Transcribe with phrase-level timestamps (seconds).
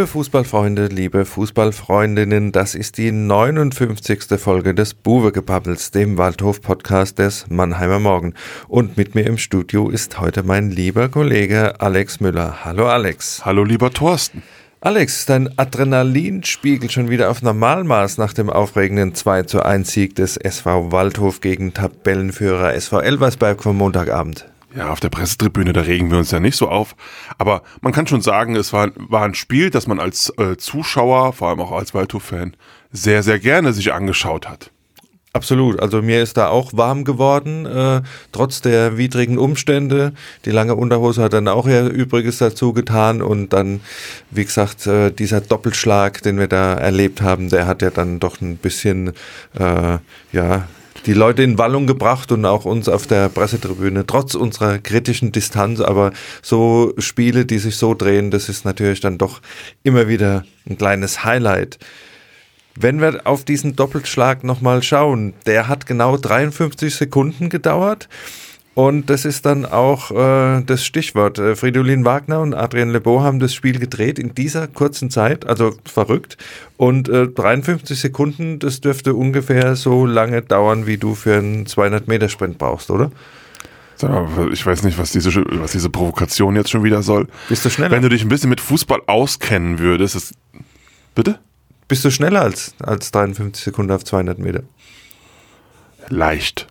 [0.00, 4.40] Liebe Fußballfreunde, liebe Fußballfreundinnen, das ist die 59.
[4.40, 8.32] Folge des Buwegebabbels, dem Waldhof-Podcast des Mannheimer Morgen.
[8.66, 12.64] Und mit mir im Studio ist heute mein lieber Kollege Alex Müller.
[12.64, 13.44] Hallo Alex.
[13.44, 14.42] Hallo lieber Thorsten.
[14.80, 20.14] Alex, dein Adrenalin spiegelt schon wieder auf Normalmaß nach dem aufregenden 2 zu 1 Sieg
[20.14, 24.46] des SV Waldhof gegen Tabellenführer SV Elversberg vom Montagabend.
[24.74, 26.94] Ja, auf der Pressetribüne, da regen wir uns ja nicht so auf.
[27.38, 31.32] Aber man kann schon sagen, es war, war ein Spiel, das man als äh, Zuschauer,
[31.32, 32.56] vor allem auch als Waldhof-Fan,
[32.92, 34.70] sehr, sehr gerne sich angeschaut hat.
[35.32, 35.78] Absolut.
[35.78, 38.02] Also mir ist da auch warm geworden, äh,
[38.32, 40.12] trotz der widrigen Umstände.
[40.44, 43.80] Die lange Unterhose hat dann auch ihr Übriges dazu getan und dann,
[44.30, 48.40] wie gesagt, äh, dieser Doppelschlag, den wir da erlebt haben, der hat ja dann doch
[48.40, 49.12] ein bisschen,
[49.56, 49.98] äh,
[50.32, 50.68] ja,
[51.06, 55.80] die Leute in Wallung gebracht und auch uns auf der Pressetribüne, trotz unserer kritischen Distanz.
[55.80, 59.40] Aber so Spiele, die sich so drehen, das ist natürlich dann doch
[59.82, 61.78] immer wieder ein kleines Highlight.
[62.76, 68.08] Wenn wir auf diesen Doppelschlag nochmal schauen, der hat genau 53 Sekunden gedauert.
[68.80, 71.38] Und das ist dann auch äh, das Stichwort.
[71.38, 75.74] Äh, Fridolin Wagner und Adrien Lebeau haben das Spiel gedreht in dieser kurzen Zeit, also
[75.84, 76.38] verrückt.
[76.78, 82.56] Und äh, 53 Sekunden, das dürfte ungefähr so lange dauern, wie du für einen 200-Meter-Sprint
[82.56, 83.12] brauchst, oder?
[84.50, 87.28] Ich weiß nicht, was diese, was diese Provokation jetzt schon wieder soll.
[87.50, 87.90] Bist du schneller?
[87.90, 90.32] Wenn du dich ein bisschen mit Fußball auskennen würdest, ist,
[91.14, 91.38] bitte?
[91.86, 94.62] Bist du schneller als, als 53 Sekunden auf 200 Meter?
[96.08, 96.69] Leicht.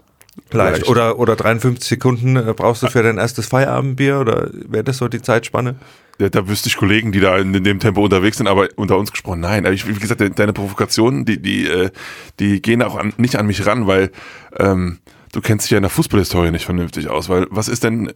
[0.52, 0.88] Leicht.
[0.88, 5.08] Oder, oder 53 Sekunden äh, brauchst du für dein erstes Feierabendbier oder wäre das so
[5.08, 5.76] die Zeitspanne?
[6.20, 8.98] Ja, da wüsste ich Kollegen, die da in, in, dem Tempo unterwegs sind, aber unter
[8.98, 9.66] uns gesprochen, nein.
[9.66, 11.92] Aber ich, wie gesagt, deine Provokationen, die, die, äh,
[12.40, 14.12] die gehen auch an, nicht an mich ran, weil
[14.58, 15.00] ähm,
[15.32, 17.30] du kennst dich ja in der Fußballhistorie nicht vernünftig aus.
[17.30, 18.12] Weil was ist denn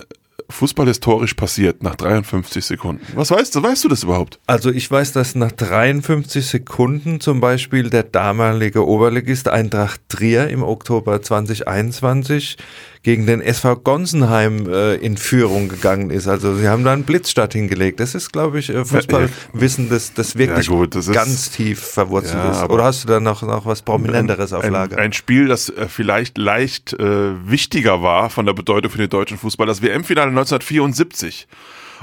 [0.49, 3.05] fußballhistorisch passiert nach 53 Sekunden?
[3.15, 3.63] Was weißt du?
[3.63, 4.39] Weißt du das überhaupt?
[4.47, 10.63] Also ich weiß, dass nach 53 Sekunden zum Beispiel der damalige Oberligist Eintracht Trier im
[10.63, 12.57] Oktober 2021
[13.03, 16.27] gegen den SV Gonsenheim äh, in Führung gegangen ist.
[16.27, 17.99] Also sie haben da einen Blitzstart hingelegt.
[17.99, 22.35] Das ist, glaube ich, äh, Fußballwissen, das, das wirklich ja gut, das ganz tief verwurzelt
[22.35, 22.69] ja, ist.
[22.69, 24.97] Oder hast du da noch, noch was Prominenteres auf Lager?
[24.97, 29.09] Ein, ein Spiel, das äh, vielleicht leicht äh, wichtiger war von der Bedeutung für den
[29.09, 31.47] deutschen Fußball, das WM-Finale 1974.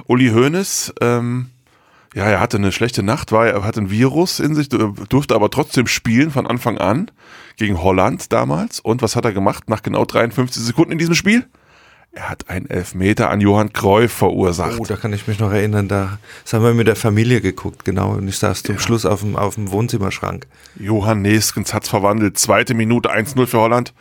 [0.07, 1.51] Uli Hoeneß ähm,
[2.15, 5.49] ja, er hatte eine schlechte Nacht, war, er hatte ein Virus in sich, durfte aber
[5.51, 7.11] trotzdem spielen von Anfang an
[7.57, 8.81] gegen Holland damals.
[8.81, 11.47] Und was hat er gemacht nach genau 53 Sekunden in diesem Spiel?
[12.13, 14.81] Er hat einen Elfmeter an Johann Cruyff verursacht.
[14.81, 15.87] Oh, da kann ich mich noch erinnern.
[15.87, 16.19] Da
[16.53, 18.15] haben wir mit der Familie geguckt, genau.
[18.15, 18.81] Und ich saß zum ja.
[18.81, 20.49] Schluss auf dem, auf dem Wohnzimmerschrank.
[20.77, 22.37] Johann Neskens hat's verwandelt.
[22.37, 23.95] Zweite Minute 1-0 für Holland.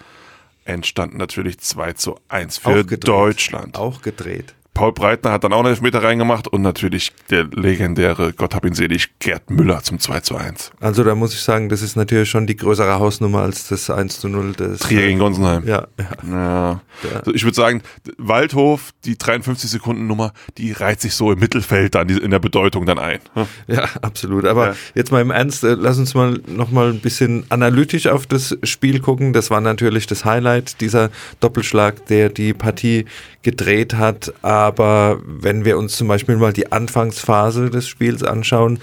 [0.70, 3.76] Entstand natürlich 2 zu 1 für Auch Deutschland.
[3.78, 4.54] Auch gedreht.
[4.80, 8.74] Paul Breitner hat dann auch einen Elfmeter reingemacht und natürlich der legendäre, Gott hab ihn
[8.74, 10.72] selig, Gerd Müller zum 2 zu 1.
[10.80, 14.22] Also da muss ich sagen, das ist natürlich schon die größere Hausnummer als das 1
[14.22, 15.68] zu 0 des Trier gegen Gonsenheim.
[15.68, 15.88] Ja.
[16.00, 16.32] ja.
[16.32, 16.82] ja.
[17.14, 17.82] Also ich würde sagen,
[18.18, 22.86] Waldhof, die 53 Sekunden Nummer, die reiht sich so im Mittelfeld dann in der Bedeutung
[22.86, 23.20] dann ein.
[23.68, 24.46] Ja, absolut.
[24.46, 24.76] Aber ja.
[24.96, 29.02] jetzt mal im Ernst, äh, lass uns mal nochmal ein bisschen analytisch auf das Spiel
[29.02, 29.34] gucken.
[29.34, 31.10] Das war natürlich das Highlight, dieser
[31.42, 33.06] Doppelschlag, der die Partie
[33.42, 34.34] gedreht hat.
[34.42, 38.80] Aber wenn wir uns zum Beispiel mal die Anfangsphase des Spiels anschauen,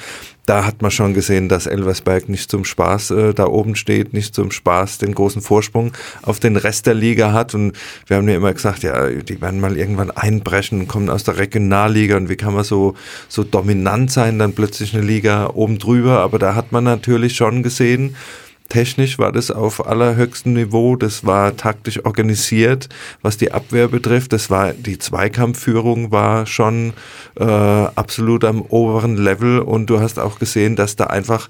[0.47, 4.33] da hat man schon gesehen, dass Elversberg nicht zum Spaß äh, da oben steht, nicht
[4.33, 7.55] zum Spaß den großen Vorsprung auf den Rest der Liga hat.
[7.55, 7.73] Und
[8.07, 12.17] wir haben ja immer gesagt, ja, die werden mal irgendwann einbrechen, kommen aus der Regionalliga
[12.17, 12.95] und wie kann man so,
[13.29, 16.21] so dominant sein, dann plötzlich eine Liga oben drüber.
[16.21, 18.15] Aber da hat man natürlich schon gesehen,
[18.69, 22.89] Technisch war das auf allerhöchstem Niveau, das war taktisch organisiert,
[23.23, 24.33] was die Abwehr betrifft.
[24.33, 26.93] Das war die Zweikampfführung war schon
[27.39, 31.49] äh, absolut am oberen Level und du hast auch gesehen, dass da einfach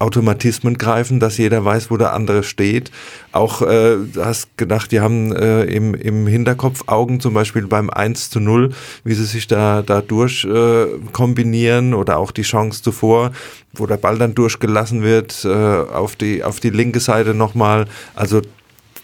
[0.00, 2.90] Automatismen greifen, dass jeder weiß, wo der andere steht.
[3.32, 8.30] Auch äh, hast gedacht, die haben äh, im, im Hinterkopf Augen zum Beispiel beim 1
[8.30, 8.70] zu 0,
[9.02, 13.32] wie sie sich da, da durch äh, kombinieren oder auch die Chance zuvor,
[13.72, 17.86] wo der Ball dann durchgelassen wird äh, auf, die, auf die linke Seite nochmal.
[18.14, 18.40] Also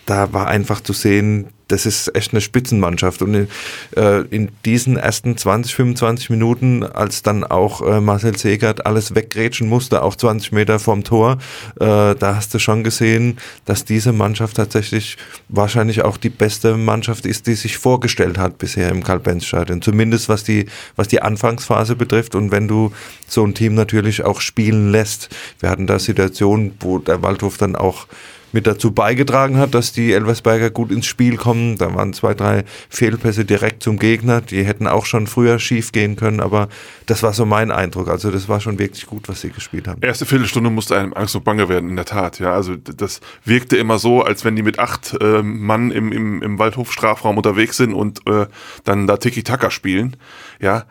[0.07, 3.23] da war einfach zu sehen, das ist echt eine Spitzenmannschaft.
[3.23, 3.49] Und in,
[3.97, 9.69] äh, in diesen ersten 20, 25 Minuten, als dann auch äh, Marcel Segert alles weggrätschen
[9.69, 11.39] musste, auch 20 Meter vom Tor,
[11.81, 15.17] äh, da hast du schon gesehen, dass diese Mannschaft tatsächlich
[15.49, 19.83] wahrscheinlich auch die beste Mannschaft ist, die sich vorgestellt hat bisher im Karl-Benz-Stadion.
[19.83, 22.35] Zumindest was die, was die Anfangsphase betrifft.
[22.35, 22.93] Und wenn du
[23.27, 25.29] so ein Team natürlich auch spielen lässt.
[25.61, 28.07] Wir hatten da Situationen, wo der Waldhof dann auch
[28.55, 31.77] mit dazu beigetragen hat, dass die Elversberger gut ins Spiel kommen.
[31.77, 34.41] Da waren zwei, drei Fehlpässe direkt zum Gegner.
[34.41, 36.69] Die hätten auch schon früher schief gehen können, aber
[37.07, 38.09] das war so mein Eindruck.
[38.09, 40.01] Also das war schon wirklich gut, was sie gespielt haben.
[40.03, 42.39] Erste Viertelstunde musste einem Angst und Bange werden, in der Tat.
[42.39, 46.41] Ja, also das wirkte immer so, als wenn die mit acht äh, Mann im, im,
[46.41, 48.47] im Waldhof-Strafraum unterwegs sind und äh,
[48.85, 50.17] dann da Tiki-Taka spielen.
[50.61, 50.85] Ja,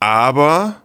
[0.00, 0.82] aber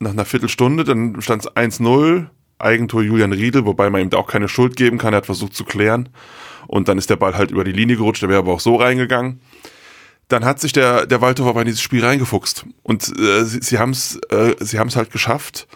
[0.00, 2.26] nach einer Viertelstunde, dann stand es 1-0,
[2.58, 5.14] Eigentor Julian Riedel, wobei man ihm da auch keine Schuld geben kann.
[5.14, 6.08] Er hat versucht zu klären.
[6.66, 8.76] Und dann ist der Ball halt über die Linie gerutscht, der wäre aber auch so
[8.76, 9.40] reingegangen.
[10.28, 12.66] Dann hat sich der, der Waldhof aber in dieses Spiel reingefuchst.
[12.82, 15.66] Und äh, sie, sie haben es äh, sie haben's halt geschafft,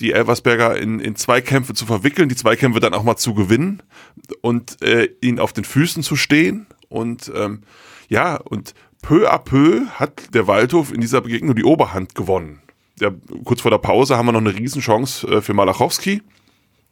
[0.00, 3.82] die Elversberger in, in Zweikämpfe zu verwickeln, die Zweikämpfe dann auch mal zu gewinnen
[4.40, 6.66] und äh, ihnen auf den Füßen zu stehen.
[6.88, 7.62] Und ähm,
[8.08, 12.62] ja, und peu à peu hat der Waldhof in dieser Begegnung die Oberhand gewonnen
[13.00, 13.10] ja,
[13.44, 16.22] kurz vor der Pause haben wir noch eine Riesenchance äh, für Malachowski.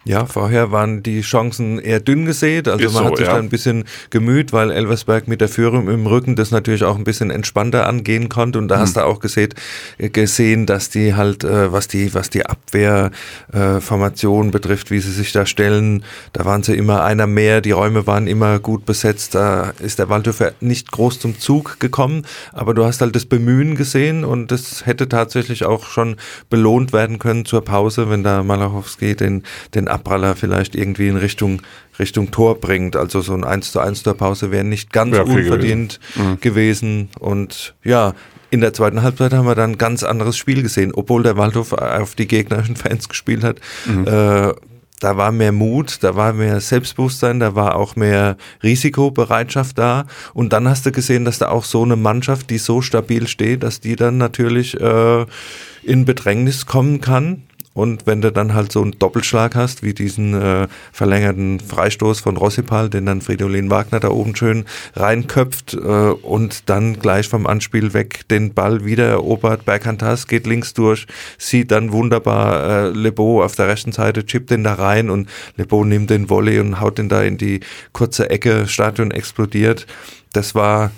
[0.04, 2.66] Ja, vorher waren die Chancen eher dünn gesät.
[2.66, 3.34] Also Ist man so, hat sich ja.
[3.34, 7.04] da ein bisschen gemüht, weil Elversberg mit der Führung im Rücken das natürlich auch ein
[7.04, 8.58] bisschen entspannter angehen konnte.
[8.58, 8.82] Und da hm.
[8.82, 9.54] hast du auch gesehen,
[9.98, 15.30] gesehen, dass die halt, äh, was die, was die Abwehrformation äh, betrifft, wie sie sich
[15.30, 19.36] da stellen, da waren sie immer einer mehr, die Räume waren immer gut besetzt.
[19.36, 23.76] Da ist der Waldhofer nicht groß zum Zug gekommen, aber du hast halt das Bemühen
[23.76, 26.16] gesehen und das hätte tatsächlich auch schon
[26.50, 29.44] belohnt werden können zur Pause, wenn da Malachowski den,
[29.74, 31.62] den Abpraller vielleicht irgendwie in Richtung,
[31.98, 32.96] Richtung Tor bringt.
[32.96, 36.30] Also so ein 1 zu 1 der Pause wäre nicht ganz ja, unverdient gewesen.
[36.30, 36.40] Mhm.
[36.40, 37.08] gewesen.
[37.18, 38.14] Und ja,
[38.50, 41.72] in der zweiten Halbzeit haben wir dann ein ganz anderes Spiel gesehen, obwohl der Waldhof
[41.72, 43.60] auf die gegnerischen Fans gespielt hat.
[43.86, 44.06] Mhm.
[44.06, 44.52] Äh,
[45.02, 50.06] da war mehr Mut, da war mehr Selbstbewusstsein, da war auch mehr Risikobereitschaft da.
[50.32, 53.64] Und dann hast du gesehen, dass da auch so eine Mannschaft, die so stabil steht,
[53.64, 55.26] dass die dann natürlich äh,
[55.82, 57.42] in Bedrängnis kommen kann.
[57.74, 62.36] Und wenn du dann halt so einen Doppelschlag hast, wie diesen äh, verlängerten Freistoß von
[62.36, 67.94] Rossipal, den dann Fridolin Wagner da oben schön reinköpft äh, und dann gleich vom Anspiel
[67.94, 71.06] weg den Ball wieder erobert, Berghantas geht links durch,
[71.38, 75.84] sieht dann wunderbar äh, Lebo auf der rechten Seite, chippt den da rein und Lebo
[75.84, 77.60] nimmt den Volley und haut den da in die
[77.92, 79.86] kurze Ecke, Stadion explodiert.
[80.34, 80.90] Das war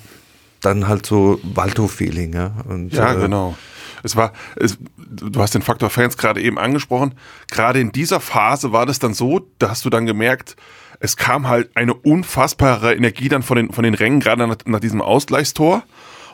[0.61, 2.32] dann halt so Waldhof-Feeling.
[2.32, 3.56] Ja, und, ja äh, genau.
[4.05, 7.15] Es war, es, du hast den Faktor Fans gerade eben angesprochen.
[7.51, 10.56] Gerade in dieser Phase war das dann so, da hast du dann gemerkt,
[11.01, 14.81] es kam halt eine unfassbare Energie dann von den, von den Rängen, gerade nach, nach
[14.81, 15.83] diesem Ausgleichstor.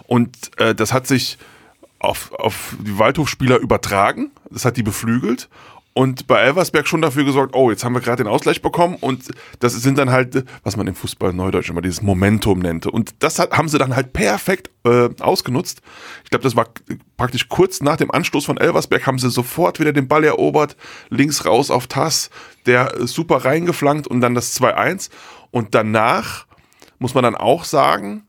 [0.07, 1.39] Und äh, das hat sich
[1.99, 4.31] auf, auf die Waldhofspieler übertragen.
[4.51, 5.49] Das hat die beflügelt
[5.93, 9.29] und bei Elversberg schon dafür gesorgt, oh, jetzt haben wir gerade den Ausgleich bekommen und
[9.59, 12.93] das sind dann halt, was man im Fußball Neudeutsch immer dieses Momentum nannte.
[12.93, 15.83] Und das hat, haben sie dann halt perfekt äh, ausgenutzt.
[16.23, 16.69] Ich glaube, das war
[17.17, 20.77] praktisch kurz nach dem Anstoß von Elversberg, haben sie sofort wieder den Ball erobert,
[21.09, 22.31] links raus auf Tass,
[22.67, 25.11] der super reingeflankt und dann das 2-1.
[25.51, 26.47] Und danach
[27.01, 28.29] muss man dann auch sagen,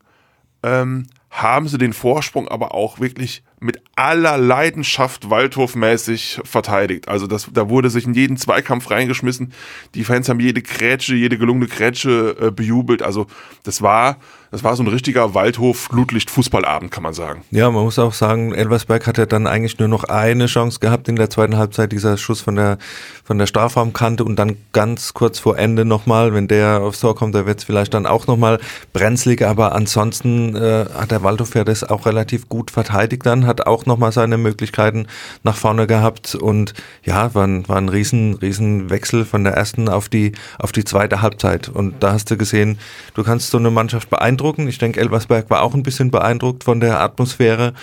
[0.63, 7.07] ähm, haben sie den Vorsprung aber auch wirklich mit aller Leidenschaft Waldhofmäßig verteidigt.
[7.07, 9.53] Also das, da wurde sich in jeden Zweikampf reingeschmissen.
[9.93, 13.03] Die Fans haben jede Grätsche, jede gelungene Grätsche äh, bejubelt.
[13.03, 13.27] Also
[13.63, 14.17] das war
[14.51, 17.43] das war so ein richtiger Waldhof-Flutlicht-Fußballabend, kann man sagen.
[17.51, 21.15] Ja, man muss auch sagen, Elversberg hatte dann eigentlich nur noch eine Chance gehabt in
[21.15, 22.77] der zweiten Halbzeit, dieser Schuss von der,
[23.23, 27.33] von der Strafraumkante und dann ganz kurz vor Ende nochmal, wenn der aufs Tor kommt,
[27.33, 28.59] da wird es vielleicht dann auch nochmal
[28.91, 33.67] brenzlig, aber ansonsten äh, hat der Waldhof ja das auch relativ gut verteidigt dann, hat
[33.67, 35.05] auch nochmal seine Möglichkeiten
[35.43, 39.89] nach vorne gehabt und ja, war ein, war ein riesen, riesen Wechsel von der ersten
[39.89, 42.79] auf die, auf die zweite Halbzeit und da hast du gesehen,
[43.13, 44.67] du kannst so eine Mannschaft beeindrucken.
[44.67, 47.73] Ich denke, Elversberg war auch ein bisschen beeindruckt von der Atmosphäre.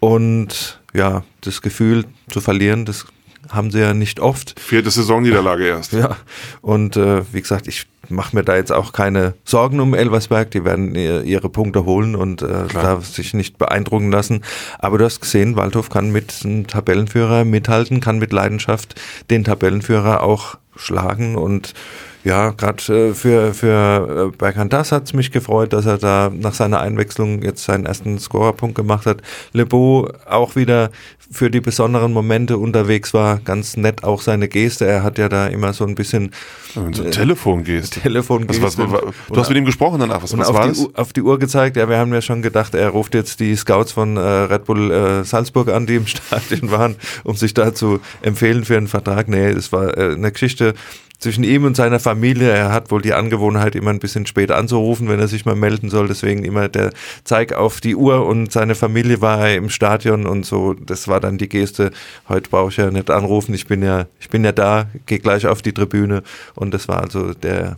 [0.00, 3.06] Und ja, das Gefühl zu verlieren, das
[3.48, 4.58] haben sie ja nicht oft.
[4.60, 5.92] Vierte Saisonniederlage erst.
[5.92, 6.16] Ja,
[6.60, 10.50] und äh, wie gesagt, ich mache mir da jetzt auch keine Sorgen um Elversberg.
[10.50, 14.42] Die werden ihre Punkte holen und äh, darf sich nicht beeindrucken lassen.
[14.78, 20.22] Aber du hast gesehen, Waldhof kann mit einem Tabellenführer mithalten, kann mit Leidenschaft den Tabellenführer
[20.22, 21.74] auch schlagen und
[22.28, 26.52] ja, gerade äh, für, für äh, Bergantas hat es mich gefreut, dass er da nach
[26.52, 29.22] seiner Einwechslung jetzt seinen ersten Scorerpunkt gemacht hat.
[29.54, 30.90] Lebo auch wieder
[31.30, 34.86] für die besonderen Momente unterwegs war, ganz nett auch seine Geste.
[34.86, 36.32] Er hat ja da immer so ein bisschen
[36.74, 38.00] ja, so äh, Telefongeste.
[38.00, 38.62] Telefongeste.
[38.62, 40.22] Was, was, was, du hast mit ihm gesprochen danach.
[40.22, 40.94] Was, was war die, das?
[40.96, 41.78] Auf die Uhr gezeigt.
[41.78, 44.90] Ja, wir haben ja schon gedacht, er ruft jetzt die Scouts von äh, Red Bull
[44.90, 49.28] äh, Salzburg an, die im Stadion waren, um sich da zu empfehlen für einen Vertrag.
[49.28, 50.74] Nee, es war äh, eine Geschichte
[51.18, 52.17] zwischen ihm und seiner Familie.
[52.22, 55.90] Er hat wohl die Angewohnheit, immer ein bisschen spät anzurufen, wenn er sich mal melden
[55.90, 56.08] soll.
[56.08, 56.90] Deswegen immer der
[57.24, 60.74] Zeig auf die Uhr und seine Familie war im Stadion und so.
[60.74, 61.90] Das war dann die Geste.
[62.28, 63.54] Heute brauche ich ja nicht anrufen.
[63.54, 66.22] Ich bin ja, ich bin ja da, gehe gleich auf die Tribüne.
[66.54, 67.76] Und das war also der,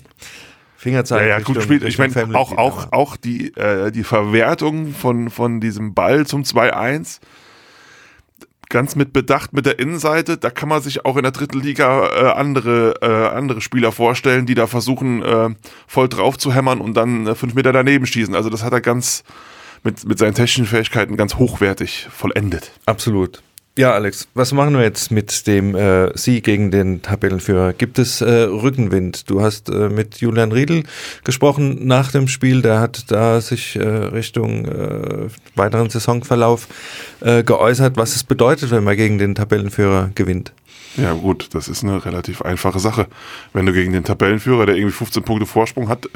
[0.80, 1.20] Fingerzeig.
[1.20, 1.84] Ja, ja, gut gespielt.
[1.84, 7.20] Ich meine, auch, auch, auch die, äh, die Verwertung von, von diesem Ball zum 2-1
[8.70, 10.38] ganz mit Bedacht mit der Innenseite.
[10.38, 14.46] Da kann man sich auch in der dritten Liga äh, andere, äh, andere Spieler vorstellen,
[14.46, 15.50] die da versuchen, äh,
[15.86, 18.34] voll drauf zu hämmern und dann äh, fünf Meter daneben schießen.
[18.34, 19.22] Also das hat er ganz
[19.82, 22.72] mit, mit seinen technischen Fähigkeiten ganz hochwertig vollendet.
[22.86, 23.42] Absolut.
[23.80, 27.72] Ja, Alex, was machen wir jetzt mit dem äh, Sieg gegen den Tabellenführer?
[27.72, 29.30] Gibt es äh, Rückenwind?
[29.30, 30.82] Du hast äh, mit Julian Riedel
[31.24, 32.60] gesprochen nach dem Spiel.
[32.60, 36.68] Der hat da sich äh, Richtung äh, weiteren Saisonverlauf
[37.20, 40.52] äh, geäußert, was es bedeutet, wenn man gegen den Tabellenführer gewinnt.
[40.98, 43.06] Ja gut, das ist eine relativ einfache Sache.
[43.54, 46.06] Wenn du gegen den Tabellenführer, der irgendwie 15 Punkte Vorsprung hat,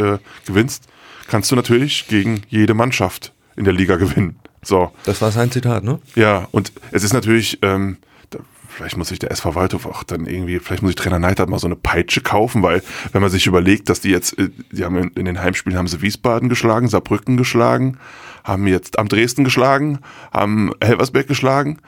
[0.45, 0.85] gewinnst,
[1.29, 4.37] kannst du natürlich gegen jede Mannschaft in der Liga gewinnen.
[4.65, 4.93] So.
[5.05, 5.99] Das war sein Zitat, ne?
[6.15, 7.99] Ja, und es ist natürlich, ähm,
[8.31, 11.51] da, vielleicht muss sich der SV Waldhof auch dann irgendwie, vielleicht muss ich Trainer Neidhardt
[11.51, 14.85] mal so eine Peitsche kaufen, weil wenn man sich überlegt, dass die jetzt, äh, die
[14.85, 17.99] haben in, in den Heimspielen haben sie Wiesbaden geschlagen, Saarbrücken geschlagen,
[18.43, 20.01] haben jetzt am Dresden geschlagen,
[20.33, 21.79] haben Helversberg geschlagen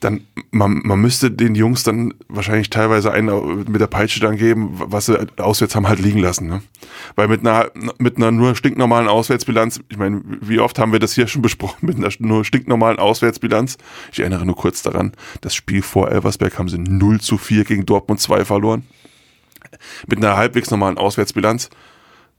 [0.00, 4.70] dann man, man müsste den Jungs dann wahrscheinlich teilweise einen mit der Peitsche dann geben,
[4.72, 6.48] was sie auswärts haben halt liegen lassen.
[6.48, 6.62] Ne?
[7.16, 11.14] Weil mit einer mit einer nur stinknormalen Auswärtsbilanz, ich meine, wie oft haben wir das
[11.14, 13.78] hier schon besprochen, mit einer nur stinknormalen Auswärtsbilanz.
[14.12, 17.86] Ich erinnere nur kurz daran, das Spiel vor Elversberg haben sie 0 zu 4 gegen
[17.86, 18.84] Dortmund 2 verloren.
[20.06, 21.70] Mit einer halbwegs normalen Auswärtsbilanz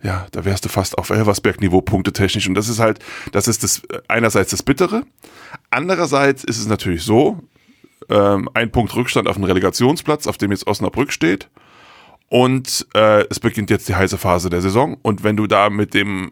[0.01, 2.47] ja, da wärst du fast auf Elversberg-Niveau punktetechnisch.
[2.47, 2.99] Und das ist halt,
[3.31, 5.03] das ist das einerseits das Bittere.
[5.71, 7.39] Andererseits ist es natürlich so,
[8.09, 11.49] ähm, ein Punkt Rückstand auf dem Relegationsplatz, auf dem jetzt Osnabrück steht.
[12.29, 14.97] Und äh, es beginnt jetzt die heiße Phase der Saison.
[15.01, 16.31] Und wenn du da mit dem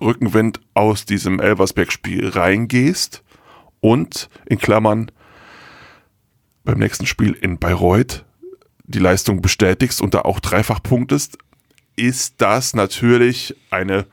[0.00, 3.22] Rückenwind aus diesem Elversberg-Spiel reingehst
[3.80, 5.10] und in Klammern
[6.64, 8.24] beim nächsten Spiel in Bayreuth
[8.84, 11.38] die Leistung bestätigst und da auch dreifach punktest,
[11.96, 14.06] ist das natürlich eine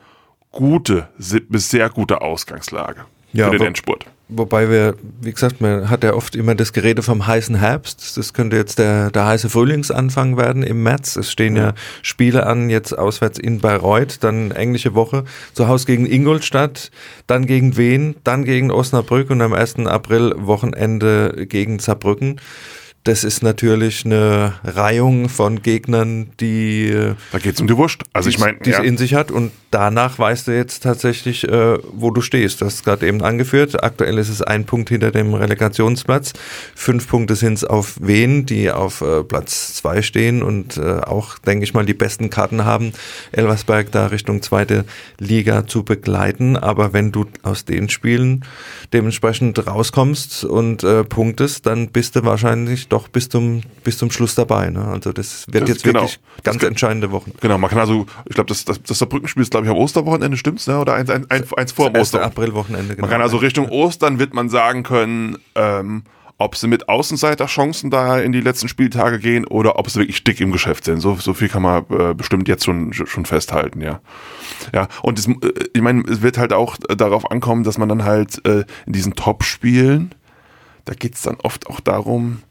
[0.52, 1.10] gute
[1.50, 4.06] bis sehr gute Ausgangslage ja, für den Endspurt.
[4.30, 8.18] Wobei wir, wie gesagt, man hat ja oft immer das Gerede vom heißen Herbst.
[8.18, 11.16] Das könnte jetzt der, der heiße Frühlingsanfang werden im März.
[11.16, 11.68] Es stehen ja.
[11.68, 16.92] ja Spiele an, jetzt auswärts in Bayreuth, dann englische Woche, zu Hause gegen Ingolstadt,
[17.26, 19.86] dann gegen Wien, dann gegen Osnabrück und am 1.
[19.86, 22.42] April Wochenende gegen Saarbrücken
[23.08, 26.90] das ist natürlich eine Reihung von Gegnern, die.
[26.90, 28.04] Äh, da geht es um die Wurst.
[28.12, 28.58] Also ich meine.
[28.58, 28.84] Die es ja.
[28.84, 32.62] in sich hat und danach weißt du jetzt tatsächlich, äh, wo du stehst.
[32.62, 33.82] Das hast gerade eben angeführt.
[33.82, 36.34] Aktuell ist es ein Punkt hinter dem Relegationsplatz.
[36.76, 41.38] Fünf Punkte sind es auf Wen, die auf äh, Platz zwei stehen und äh, auch,
[41.38, 42.92] denke ich mal, die besten Karten haben,
[43.32, 44.84] Elversberg da Richtung zweite
[45.18, 46.58] Liga zu begleiten.
[46.58, 48.44] Aber wenn du aus den Spielen
[48.92, 54.12] dementsprechend rauskommst und äh, punktest, dann bist du wahrscheinlich doch doch bis zum, bis zum
[54.12, 54.70] Schluss dabei.
[54.70, 54.84] Ne?
[54.86, 57.32] Also das wird jetzt genau, wirklich ganz das, entscheidende Wochen.
[57.40, 60.38] Genau, man kann also, ich glaube, das, das, das Saarbrückenspiel ist, glaube ich, am Osterwochenende,
[60.38, 60.68] stimmt's?
[60.68, 60.80] Ne?
[60.80, 62.24] Oder eins, eins, eins, eins vor dem Ostern.
[62.24, 63.02] Aprilwochenende, genau.
[63.02, 66.04] Man kann also Richtung Ostern wird man sagen können, ähm,
[66.40, 70.40] ob sie mit Außenseiterchancen da in die letzten Spieltage gehen oder ob sie wirklich dick
[70.40, 71.00] im Geschäft sind.
[71.00, 74.02] So, so viel kann man äh, bestimmt jetzt schon, schon festhalten, ja.
[74.74, 78.04] Ja, und das, äh, ich meine, es wird halt auch darauf ankommen, dass man dann
[78.04, 80.14] halt äh, in diesen Top-Spielen,
[80.86, 82.44] da geht's dann oft auch darum,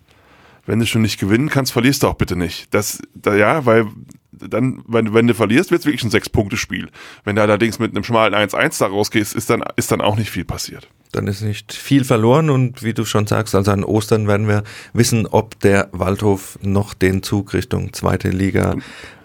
[0.66, 2.72] wenn du schon nicht gewinnen kannst, verlierst du auch bitte nicht.
[2.74, 3.86] Das, da, ja, weil
[4.32, 6.88] dann, wenn, wenn du verlierst, wird es wirklich ein Sechs-Punkte-Spiel.
[7.24, 10.30] Wenn du allerdings mit einem schmalen 1-1 da rausgehst, ist dann, ist dann auch nicht
[10.30, 10.88] viel passiert.
[11.12, 14.64] Dann ist nicht viel verloren und wie du schon sagst, also an Ostern werden wir
[14.92, 18.74] wissen, ob der Waldhof noch den Zug Richtung zweite Liga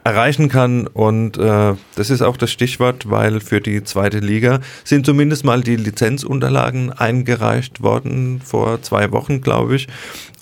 [0.03, 0.87] erreichen kann.
[0.87, 5.61] Und äh, das ist auch das Stichwort, weil für die zweite Liga sind zumindest mal
[5.61, 9.87] die Lizenzunterlagen eingereicht worden vor zwei Wochen, glaube ich.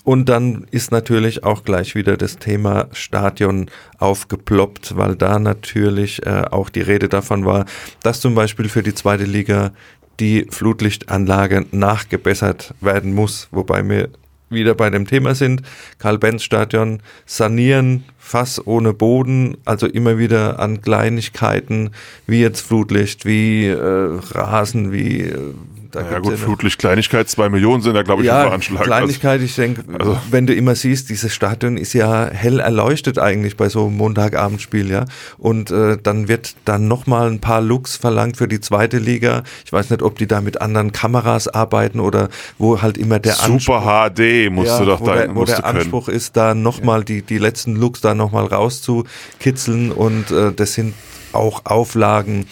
[0.02, 3.66] Und dann ist natürlich auch gleich wieder das Thema Stadion
[3.98, 7.66] aufgeploppt, weil da natürlich äh, auch die Rede davon war,
[8.02, 9.72] dass zum Beispiel für die zweite Liga
[10.18, 14.08] die Flutlichtanlage nachgebessert werden muss, wobei wir
[14.50, 15.62] wieder bei dem Thema sind.
[15.98, 21.90] Karl-Benz-Stadion sanieren, Fass ohne Boden, also immer wieder an Kleinigkeiten,
[22.26, 25.54] wie jetzt Flutlicht, wie äh, Rasen, wie äh,
[25.90, 28.84] da ja gut, ja Flutlicht, Kleinigkeit, zwei Millionen sind da glaube ich ja, veranschlagt.
[28.84, 30.18] Kleinigkeit, ich denke, also.
[30.30, 34.90] wenn du immer siehst, dieses Stadion ist ja hell erleuchtet eigentlich bei so einem Montagabendspiel,
[34.90, 35.04] ja.
[35.38, 39.42] Und äh, dann wird dann nochmal ein paar Looks verlangt für die zweite Liga.
[39.64, 42.28] Ich weiß nicht, ob die da mit anderen Kameras arbeiten oder
[42.58, 45.64] wo halt immer der Super Anspruch, HD musst ja, du doch da der, Wo der
[45.64, 47.04] Anspruch ist, da nochmal ja.
[47.04, 50.94] die, die letzten Looks da nochmal rauszukitzeln und äh, das sind
[51.32, 52.46] auch Auflagen,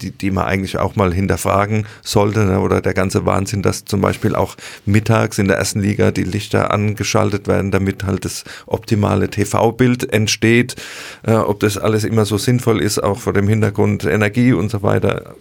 [0.00, 2.44] die, die man eigentlich auch mal hinterfragen sollte.
[2.44, 2.60] Ne?
[2.60, 6.72] Oder der ganze Wahnsinn, dass zum Beispiel auch mittags in der ersten Liga die Lichter
[6.72, 10.76] angeschaltet werden, damit halt das optimale TV-Bild entsteht.
[11.22, 14.82] Äh, ob das alles immer so sinnvoll ist, auch vor dem Hintergrund Energie und so
[14.82, 15.34] weiter,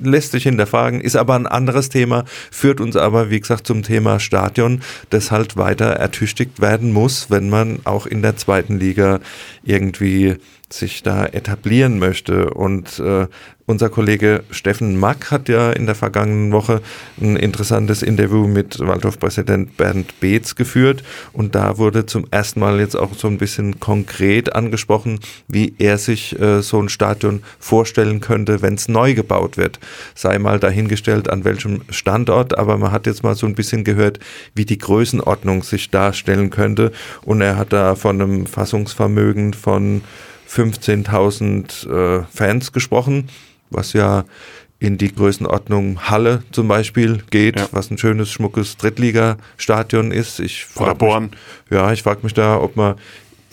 [0.00, 4.20] lässt sich hinterfragen, ist aber ein anderes Thema, führt uns aber, wie gesagt, zum Thema
[4.20, 9.20] Stadion, das halt weiter ertüchtigt werden muss, wenn man auch in der zweiten Liga
[9.62, 10.36] irgendwie
[10.70, 12.50] sich da etablieren möchte.
[12.50, 13.26] Und äh,
[13.66, 16.82] unser Kollege Steffen Mack hat ja in der vergangenen Woche
[17.18, 21.02] ein interessantes Interview mit Waldhof-Präsident Bernd Beetz geführt.
[21.32, 25.96] Und da wurde zum ersten Mal jetzt auch so ein bisschen konkret angesprochen, wie er
[25.96, 29.80] sich äh, so ein Stadion vorstellen könnte, wenn es neu gebaut wird.
[30.14, 34.18] Sei mal dahingestellt, an welchem Standort, aber man hat jetzt mal so ein bisschen gehört,
[34.54, 36.92] wie die Größenordnung sich darstellen könnte.
[37.22, 40.02] Und er hat da von einem Fassungsvermögen von
[40.54, 43.28] 15.000 äh, Fans gesprochen,
[43.70, 44.24] was ja
[44.78, 47.68] in die Größenordnung Halle zum Beispiel geht, ja.
[47.72, 50.40] was ein schönes, schmuckes Drittligastadion ist.
[50.40, 51.30] Ich Paderborn.
[51.30, 52.96] Mich, ja, ich frage mich da, ob man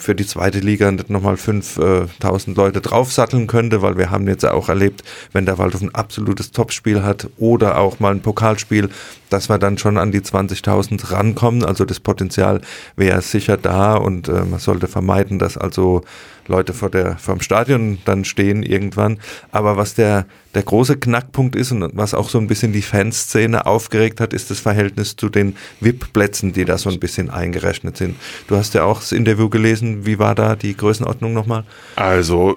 [0.01, 4.70] für die zweite Liga nicht nochmal 5000 Leute draufsatteln könnte, weil wir haben jetzt auch
[4.70, 8.89] erlebt, wenn der Waldhof ein absolutes Topspiel hat oder auch mal ein Pokalspiel,
[9.29, 11.63] dass wir dann schon an die 20.000 rankommen.
[11.63, 12.62] Also das Potenzial
[12.96, 16.03] wäre sicher da und äh, man sollte vermeiden, dass also
[16.48, 19.20] Leute vor der, vor dem Stadion dann stehen irgendwann.
[19.51, 23.65] Aber was der, der große Knackpunkt ist und was auch so ein bisschen die Fanszene
[23.65, 28.15] aufgeregt hat, ist das Verhältnis zu den VIP-Plätzen, die da so ein bisschen eingerechnet sind.
[28.48, 29.91] Du hast ja auch das Interview gelesen.
[30.06, 31.64] Wie war da die Größenordnung nochmal?
[31.96, 32.56] Also,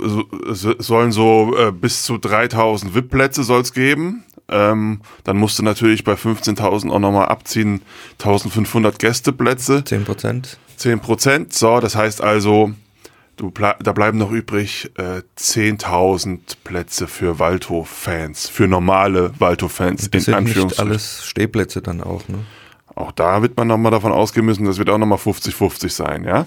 [0.53, 4.25] so, sollen so äh, bis zu 3000 VIP-Plätze soll es geben.
[4.49, 7.81] Ähm, dann musst du natürlich bei 15.000 auch nochmal abziehen,
[8.19, 9.85] 1500 Gästeplätze.
[9.85, 10.59] 10 Prozent.
[10.77, 12.73] 10 Prozent, so, das heißt also,
[13.37, 20.21] du ble da bleiben noch übrig äh, 10.000 Plätze für Waldhof-Fans, für normale Waldhof-Fans in
[20.21, 22.39] sind nicht alles Stehplätze dann auch, ne?
[22.95, 26.47] Auch da wird man nochmal davon ausgehen müssen, das wird auch nochmal 50-50 sein, ja?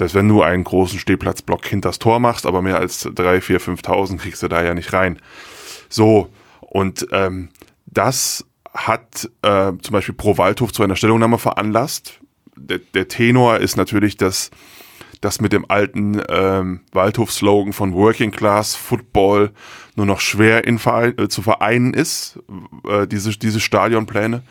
[0.00, 4.16] Selbst wenn du einen großen Stehplatzblock hinters Tor machst, aber mehr als 3, 4, 5.000
[4.16, 5.18] kriegst du da ja nicht rein.
[5.90, 6.30] So,
[6.60, 7.50] und ähm,
[7.84, 12.18] das hat äh, zum Beispiel Pro Waldhof zu einer Stellungnahme veranlasst.
[12.56, 14.50] Der, der Tenor ist natürlich, dass
[15.20, 19.50] das mit dem alten ähm, Waldhof-Slogan von Working Class Football
[19.96, 22.38] nur noch schwer in Verein, äh, zu vereinen ist,
[22.88, 24.44] äh, diese, diese Stadionpläne.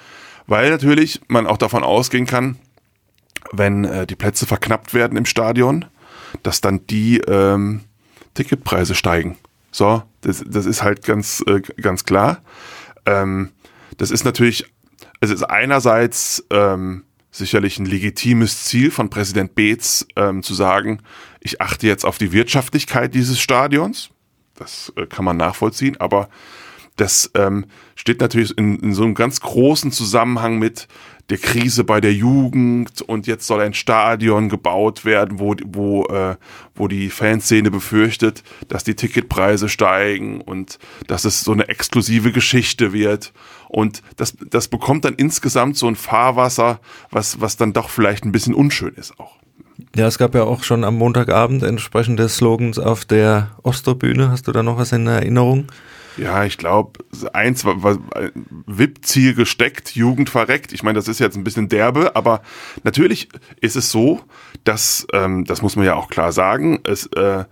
[0.46, 2.60] Weil natürlich man auch davon ausgehen kann,
[3.52, 5.86] wenn äh, die Plätze verknappt werden im Stadion,
[6.44, 7.82] dass dann die ähm,
[8.34, 9.38] Ticketpreise steigen.
[9.72, 12.42] So, das, das ist halt ganz, äh, ganz klar.
[13.06, 13.52] Ähm,
[13.98, 14.66] das ist natürlich,
[15.20, 21.02] es ist einerseits ähm, sicherlich ein legitimes Ziel von Präsident Beetz ähm, zu sagen,
[21.42, 24.10] ich achte jetzt auf die Wirtschaftlichkeit dieses Stadions.
[24.56, 26.30] Das äh, kann man nachvollziehen, aber
[26.96, 30.88] das ähm, steht natürlich in, in so einem ganz großen Zusammenhang mit
[31.30, 36.36] der Krise bei der Jugend und jetzt soll ein Stadion gebaut werden, wo, wo, äh,
[36.76, 42.94] wo die Fanszene befürchtet, dass die Ticketpreise steigen und dass es so eine exklusive Geschichte
[42.94, 43.32] wird.
[43.68, 46.80] Und das, das bekommt dann insgesamt so ein Fahrwasser,
[47.12, 49.38] was, was dann doch vielleicht ein bisschen unschön ist auch.
[49.96, 54.30] Ja, es gab ja auch schon am Montagabend entsprechende Slogans auf der Osterbühne.
[54.30, 55.68] Hast du da noch was in Erinnerung?
[56.18, 57.98] Ja, ich glaube, eins war, war
[58.66, 60.74] VIP-Ziel gesteckt, Jugend verreckt.
[60.74, 62.42] Ich meine, das ist jetzt ein bisschen derbe, aber
[62.84, 63.30] natürlich
[63.62, 64.22] ist es so,
[64.64, 67.46] dass, ähm, das muss man ja auch klar sagen, es äh,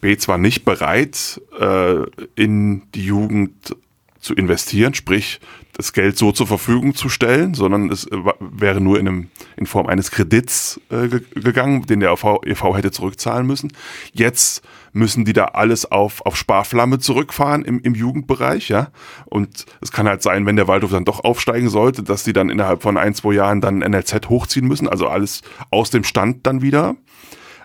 [0.00, 2.02] B zwar nicht bereit, äh,
[2.34, 3.76] in die Jugend
[4.20, 5.40] zu investieren, sprich
[5.72, 9.66] das Geld so zur Verfügung zu stellen, sondern es äh, wäre nur in, einem, in
[9.66, 13.72] Form eines Kredits äh, gegangen, den der EV hätte zurückzahlen müssen.
[14.12, 18.88] Jetzt müssen die da alles auf, auf Sparflamme zurückfahren im, im Jugendbereich, ja.
[19.24, 22.50] Und es kann halt sein, wenn der Waldhof dann doch aufsteigen sollte, dass die dann
[22.50, 26.60] innerhalb von ein, zwei Jahren dann NLZ hochziehen müssen, also alles aus dem Stand dann
[26.60, 26.96] wieder.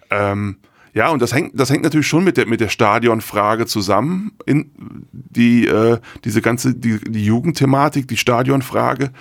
[0.09, 0.57] Ähm,
[0.97, 4.71] ja, und das hängt, das hängt natürlich schon mit der, mit der Stadionfrage zusammen, in
[5.11, 9.11] die, äh, diese ganze, die, die Jugendthematik, die Stadionfrage.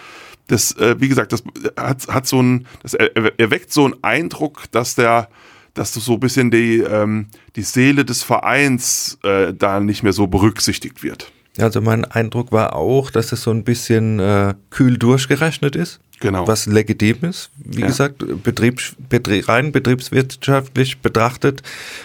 [0.47, 1.45] Das, äh, wie gesagt, das
[1.77, 5.29] hat, hat so ein, das erweckt so einen Eindruck, dass der,
[5.75, 10.29] dass so ein bisschen die, ähm, die Seele des Vereins äh, da nicht mehr so
[10.29, 11.31] berücksichtigt wird.
[11.59, 16.01] Also mein Eindruck war auch, dass es so ein bisschen äh, kühl durchgerechnet ist.
[16.21, 16.47] Genau.
[16.47, 17.51] Was legitim ist.
[17.57, 17.89] Wie ja.
[17.89, 21.63] gesagt, Betrieb, Betrieb, rein betriebswirtschaftlich betrachtet,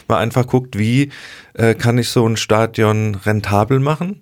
[0.08, 1.12] man einfach guckt, wie
[1.54, 4.20] äh, kann ich so ein Stadion rentabel machen.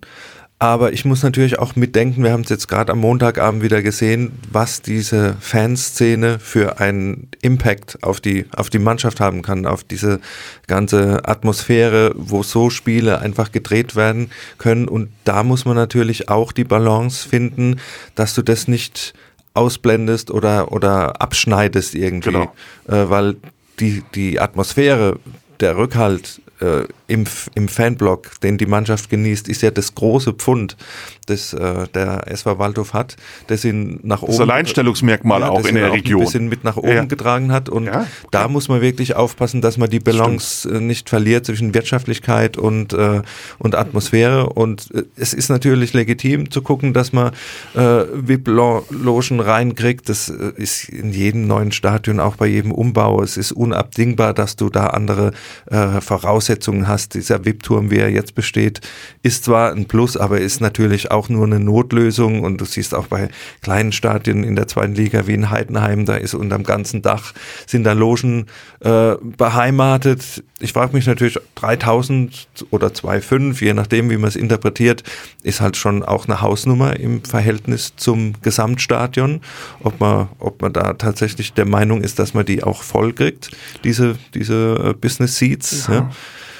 [0.62, 4.34] Aber ich muss natürlich auch mitdenken, wir haben es jetzt gerade am Montagabend wieder gesehen,
[4.52, 10.20] was diese Fanszene für einen Impact auf die, auf die Mannschaft haben kann, auf diese
[10.68, 14.90] ganze Atmosphäre, wo so Spiele einfach gedreht werden können.
[14.90, 17.80] Und da muss man natürlich auch die Balance finden,
[18.16, 19.14] dass du das nicht
[19.54, 22.32] ausblendest oder, oder abschneidest irgendwie.
[22.32, 22.54] Genau.
[22.90, 23.38] Äh, weil
[23.80, 25.20] die, die Atmosphäre,
[25.62, 30.78] der Rückhalt äh, im, im Fanblock, den die Mannschaft genießt, ist ja das große Pfund,
[31.26, 33.16] das äh, der SV Waldhof hat,
[33.48, 34.32] das ihn nach oben.
[34.32, 36.22] Das Alleinstellungsmerkmal ja, auch in der Region.
[36.22, 37.04] ein bisschen mit nach oben ja.
[37.06, 37.68] getragen hat.
[37.68, 38.08] Und ja, okay.
[38.32, 40.76] da muss man wirklich aufpassen, dass man die Balance Stimmt.
[40.76, 43.22] Äh, nicht verliert zwischen Wirtschaftlichkeit und, äh,
[43.58, 44.50] und Atmosphäre.
[44.50, 47.32] Und äh, es ist natürlich legitim zu gucken, dass man
[47.76, 47.80] äh,
[48.14, 50.10] VIP-Logen reinkriegt.
[50.10, 53.24] Das äh, ist in jedem neuen Stadion, auch bei jedem Umbau.
[53.24, 55.32] Es ist unabdingbar, dass du da andere
[55.72, 58.82] äh, Voraussetzungen hast hast, dieser VIP-Turm, wie er jetzt besteht,
[59.24, 63.08] ist zwar ein Plus, aber ist natürlich auch nur eine Notlösung und du siehst auch
[63.08, 63.30] bei
[63.62, 67.34] kleinen Stadien in der zweiten Liga wie in Heidenheim, da ist unterm ganzen Dach,
[67.66, 68.48] sind da Logen
[68.82, 70.44] äh, beheimatet.
[70.60, 75.04] Ich frage mich natürlich, 3000 oder 2,5, je nachdem, wie man es interpretiert,
[75.44, 79.42] ist halt schon auch eine Hausnummer im Verhältnis zum Gesamtstadion.
[79.84, 83.52] Ob man, ob man da tatsächlich der Meinung ist, dass man die auch voll kriegt,
[83.86, 85.88] diese, diese äh, Business Seats.
[85.88, 85.94] Ja.
[85.94, 86.12] ja.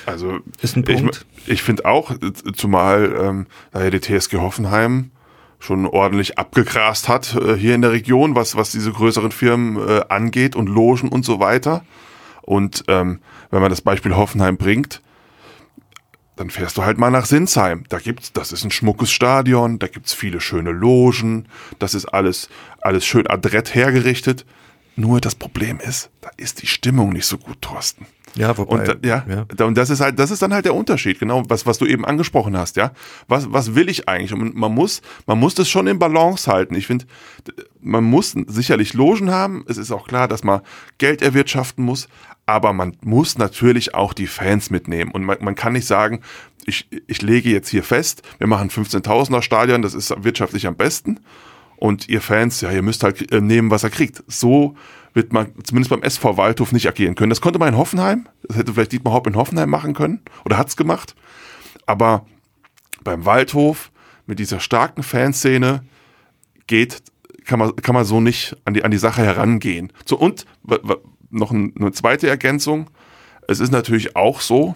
[0.10, 1.26] Also ist ein Punkt.
[1.46, 2.12] Ich, ich finde auch,
[2.56, 5.12] zumal ähm, daher die TSG Hoffenheim
[5.60, 10.02] schon ordentlich abgegrast hat äh, hier in der Region, was, was diese größeren Firmen äh,
[10.10, 11.86] angeht und Logen und so weiter.
[12.42, 13.20] Und ähm,
[13.52, 15.02] wenn man das Beispiel Hoffenheim bringt,
[16.38, 17.84] dann fährst du halt mal nach Sinsheim.
[17.90, 21.48] Da gibt's, das ist ein schmuckes Stadion, da gibt's viele schöne Logen,
[21.80, 22.50] das ist alles,
[22.82, 24.46] alles schön adrett hergerichtet.
[24.96, 28.06] Nur das Problem ist, da ist die Stimmung nicht so gut, Thorsten.
[28.36, 31.20] Ja, wobei, und, ja, ja, und das ist halt, das ist dann halt der Unterschied,
[31.20, 32.92] genau, was, was du eben angesprochen hast, ja.
[33.28, 34.34] Was, was will ich eigentlich?
[34.34, 36.76] Und man muss, man muss das schon in Balance halten.
[36.76, 37.06] Ich finde,
[37.82, 39.66] man muss sicherlich Logen haben.
[39.68, 40.62] Es ist auch klar, dass man
[40.98, 42.08] Geld erwirtschaften muss,
[42.46, 45.12] aber man muss natürlich auch die Fans mitnehmen.
[45.12, 46.22] Und man, man kann nicht sagen,
[46.66, 51.20] ich, ich lege jetzt hier fest, wir machen 15.000er Stadion, das ist wirtschaftlich am besten.
[51.78, 54.24] Und ihr Fans, ja, ihr müsst halt äh, nehmen, was er kriegt.
[54.28, 54.76] So
[55.14, 57.30] wird man zumindest beim SV Waldhof nicht agieren können.
[57.30, 60.58] Das konnte man in Hoffenheim, das hätte vielleicht Dietmar Hopp in Hoffenheim machen können oder
[60.58, 61.16] hat's gemacht.
[61.86, 62.26] Aber
[63.04, 63.92] beim Waldhof
[64.26, 65.84] mit dieser starken Fanszene
[66.68, 67.02] geht,
[67.46, 69.92] kann man, kann man so nicht an die, an die Sache herangehen.
[70.06, 70.46] So, und
[71.32, 72.90] noch eine zweite Ergänzung.
[73.48, 74.76] Es ist natürlich auch so,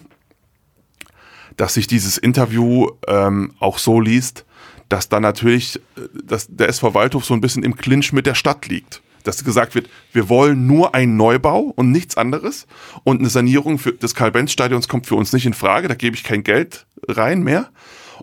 [1.56, 4.44] dass sich dieses Interview ähm, auch so liest,
[4.88, 8.34] dass da natürlich äh, dass der SV Waldhof so ein bisschen im Clinch mit der
[8.34, 12.66] Stadt liegt dass gesagt wird, wir wollen nur einen Neubau und nichts anderes.
[13.02, 15.88] Und eine Sanierung für, des Karl-Benz-Stadions kommt für uns nicht in Frage.
[15.88, 17.70] Da gebe ich kein Geld rein mehr.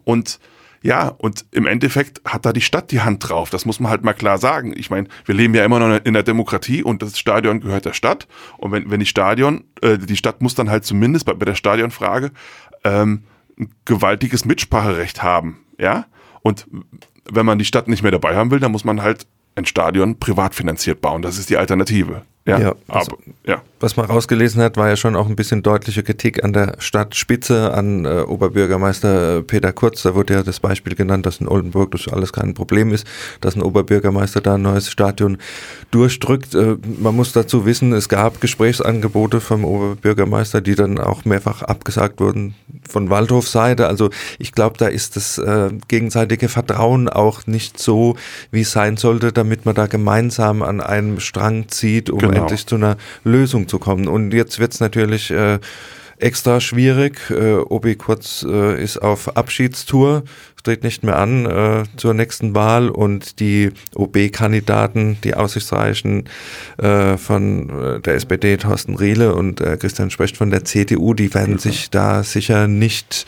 [0.04, 0.40] Und
[0.84, 3.52] ja, und im Endeffekt hat da die Stadt die Hand drauf.
[3.52, 4.74] Das muss man halt mal klar sagen.
[4.76, 7.94] Ich meine, wir leben ja immer noch in der Demokratie und das Stadion gehört der
[7.94, 8.28] Stadt.
[8.58, 11.54] Und wenn, wenn die Stadion, äh, die Stadt muss dann halt zumindest bei, bei der
[11.56, 12.32] Stadionfrage
[12.84, 13.26] ähm,
[13.60, 15.60] ein gewaltiges Mitspracherecht haben.
[15.78, 16.06] Ja.
[16.42, 16.68] Und
[17.30, 20.18] wenn man die Stadt nicht mehr dabei haben will, dann muss man halt ein Stadion
[20.18, 21.22] privat finanziert bauen.
[21.22, 22.24] Das ist die Alternative.
[22.46, 23.62] Ja, ja, aber, ja.
[23.82, 27.74] Was man rausgelesen hat, war ja schon auch ein bisschen deutliche Kritik an der Stadtspitze,
[27.74, 30.04] an äh, Oberbürgermeister äh, Peter Kurz.
[30.04, 33.08] Da wurde ja das Beispiel genannt, dass in Oldenburg das alles kein Problem ist,
[33.42, 35.40] dass ein Oberbürgermeister da ein neues Stadion
[35.90, 36.54] durchdrückt.
[36.54, 42.20] Äh, man muss dazu wissen, es gab Gesprächsangebote vom Oberbürgermeister, die dann auch mehrfach abgesagt
[42.20, 42.54] wurden
[42.88, 43.88] von Waldhofseite.
[43.88, 48.16] Also ich glaube, da ist das äh, gegenseitige Vertrauen auch nicht so,
[48.52, 52.42] wie es sein sollte, damit man da gemeinsam an einem Strang zieht, um genau.
[52.42, 54.08] endlich zu einer Lösung zu kommen.
[54.08, 55.60] Und jetzt wird es natürlich äh,
[56.18, 57.30] extra schwierig.
[57.32, 60.24] Äh, Obi Kurz äh, ist auf Abschiedstour,
[60.64, 66.26] tritt nicht mehr an äh, zur nächsten Wahl und die OB-Kandidaten, die aussichtsreichen
[66.78, 71.34] äh, von äh, der SPD, Thorsten Riele und äh, Christian Specht von der CDU, die
[71.34, 73.26] werden sich da sicher nicht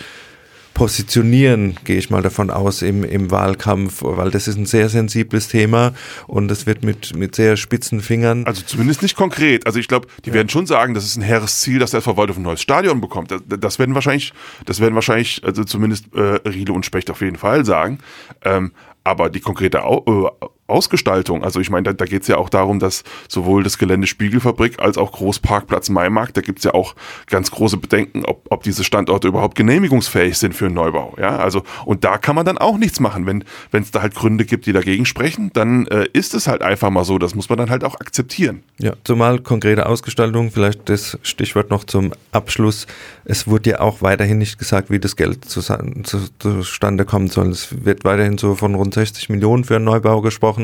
[0.74, 5.48] positionieren, gehe ich mal davon aus, im, im Wahlkampf, weil das ist ein sehr sensibles
[5.48, 5.94] Thema
[6.28, 8.46] und es wird mit, mit sehr spitzen Fingern.
[8.46, 9.66] Also zumindest nicht konkret.
[9.66, 10.36] Also ich glaube, die ja.
[10.36, 13.32] werden schon sagen, das ist ein hehres Ziel, dass der Verwaltung ein neues Stadion bekommt.
[13.32, 14.34] Das, das, werden wahrscheinlich,
[14.66, 18.00] das werden wahrscheinlich, also zumindest äh, Riele und Specht auf jeden Fall sagen.
[18.44, 18.72] Ähm,
[19.04, 21.44] aber die konkrete Au äh, Ausgestaltung.
[21.44, 24.80] Also ich meine, da, da geht es ja auch darum, dass sowohl das Gelände Spiegelfabrik
[24.80, 26.96] als auch Großparkplatz Maimarkt, da gibt es ja auch
[27.28, 31.16] ganz große Bedenken, ob, ob diese Standorte überhaupt genehmigungsfähig sind für einen Neubau.
[31.20, 33.28] Ja, also und da kann man dann auch nichts machen.
[33.28, 33.44] Wenn
[33.84, 37.06] es da halt Gründe gibt, die dagegen sprechen, dann äh, ist es halt einfach mal
[37.06, 37.20] so.
[37.20, 38.64] Das muss man dann halt auch akzeptieren.
[38.80, 42.88] Ja, zumal konkrete Ausgestaltung, vielleicht das Stichwort noch zum Abschluss.
[43.26, 47.50] Es wurde ja auch weiterhin nicht gesagt, wie das Geld zustande kommen soll.
[47.50, 50.63] Es wird weiterhin so von rund 60 Millionen für einen Neubau gesprochen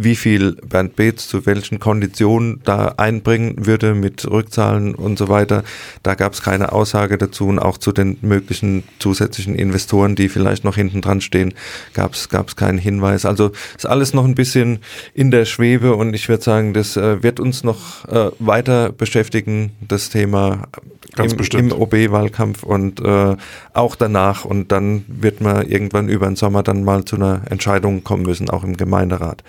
[0.00, 5.64] wie viel Bernd Beetz zu welchen Konditionen da einbringen würde mit Rückzahlen und so weiter.
[6.04, 10.62] Da gab es keine Aussage dazu und auch zu den möglichen zusätzlichen Investoren, die vielleicht
[10.62, 11.54] noch hinten dran stehen,
[11.94, 13.24] gab es keinen Hinweis.
[13.24, 14.78] Also ist alles noch ein bisschen
[15.14, 19.72] in der Schwebe und ich würde sagen, das äh, wird uns noch äh, weiter beschäftigen,
[19.80, 20.68] das Thema
[21.16, 21.72] Ganz im, bestimmt.
[21.72, 23.36] im OB-Wahlkampf und äh,
[23.72, 28.04] auch danach und dann wird man irgendwann über den Sommer dann mal zu einer Entscheidung
[28.04, 28.76] kommen müssen, auch im
[29.08, 29.42] Gemeinderat.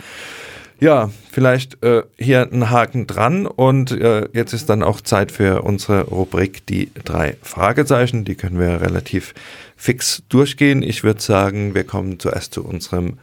[0.80, 5.64] Ja, vielleicht äh, hier ein Haken dran und äh, jetzt ist dann auch Zeit für
[5.64, 8.24] unsere Rubrik die drei Fragezeichen.
[8.24, 9.34] Die können wir relativ
[9.76, 10.82] fix durchgehen.
[10.82, 13.20] Ich würde sagen, wir kommen zuerst zu unserem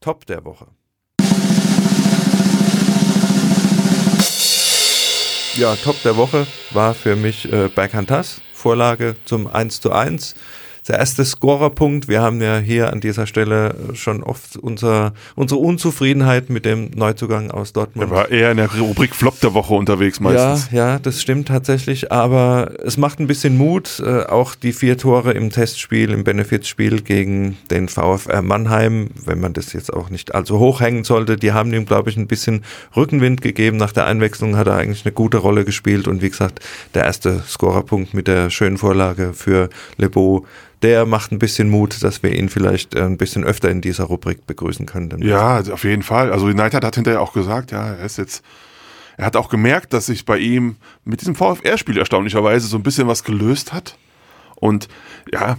[0.00, 0.66] Top der Woche.
[5.54, 10.34] Ja, Top der Woche war für mich äh, Berghantas, Vorlage zum 1 zu 1
[10.88, 12.08] der erste Scorerpunkt.
[12.08, 17.50] Wir haben ja hier an dieser Stelle schon oft unser, unsere Unzufriedenheit mit dem Neuzugang
[17.50, 18.10] aus Dortmund.
[18.10, 20.70] Er war eher in der Rubrik Flop der Woche unterwegs meistens.
[20.72, 24.02] Ja, ja, das stimmt tatsächlich, aber es macht ein bisschen Mut.
[24.04, 29.52] Äh, auch die vier Tore im Testspiel, im Benefizspiel gegen den VfR Mannheim, wenn man
[29.52, 32.64] das jetzt auch nicht allzu hoch hängen sollte, die haben ihm, glaube ich, ein bisschen
[32.96, 33.76] Rückenwind gegeben.
[33.76, 36.60] Nach der Einwechslung hat er eigentlich eine gute Rolle gespielt und wie gesagt,
[36.94, 40.46] der erste Scorerpunkt mit der schönen Vorlage für Lebeau
[40.82, 44.04] der macht ein bisschen Mut, dass wir ihn vielleicht äh, ein bisschen öfter in dieser
[44.04, 45.22] Rubrik begrüßen können.
[45.22, 46.32] Ja, also auf jeden Fall.
[46.32, 48.44] Also United hat hinterher auch gesagt, ja, er ist jetzt,
[49.16, 53.08] er hat auch gemerkt, dass sich bei ihm mit diesem VfR-Spiel erstaunlicherweise so ein bisschen
[53.08, 53.96] was gelöst hat.
[54.56, 54.88] Und
[55.32, 55.56] ja,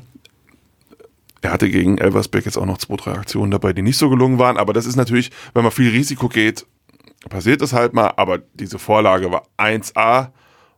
[1.42, 4.40] er hatte gegen Elversberg jetzt auch noch zwei, drei Aktionen dabei, die nicht so gelungen
[4.40, 4.58] waren.
[4.58, 6.66] Aber das ist natürlich, wenn man viel Risiko geht,
[7.30, 8.14] passiert das halt mal.
[8.18, 10.30] Aber diese Vorlage war 1A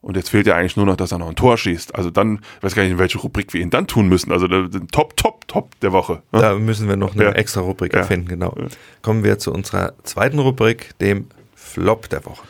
[0.02, 1.94] und jetzt fehlt ja eigentlich nur noch, dass er noch ein Tor schießt.
[1.94, 4.32] Also dann, ich weiß gar nicht, in welche Rubrik wir ihn dann tun müssen.
[4.32, 4.48] Also
[4.92, 6.24] Top, Top, Top der Woche.
[6.32, 6.42] Ne?
[6.42, 7.32] Da müssen wir noch eine ja.
[7.34, 8.00] extra Rubrik ja.
[8.00, 8.56] erfinden, genau.
[8.58, 8.66] Ja.
[9.04, 12.44] Kommen wir zu unserer zweiten Rubrik, dem Flop der Woche.